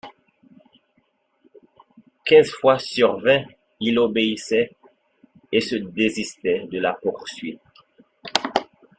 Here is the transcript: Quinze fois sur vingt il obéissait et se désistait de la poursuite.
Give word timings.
Quinze 2.25 2.49
fois 2.49 2.79
sur 2.79 3.19
vingt 3.19 3.45
il 3.79 3.99
obéissait 3.99 4.71
et 5.51 5.61
se 5.61 5.75
désistait 5.75 6.65
de 6.71 6.79
la 6.79 6.93
poursuite. 6.93 7.61